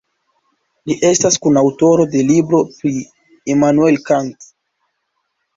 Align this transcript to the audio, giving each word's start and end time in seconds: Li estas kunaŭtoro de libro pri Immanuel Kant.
Li 0.91 0.95
estas 1.09 1.35
kunaŭtoro 1.43 2.07
de 2.15 2.23
libro 2.31 2.63
pri 2.79 2.95
Immanuel 3.55 4.01
Kant. 4.11 4.53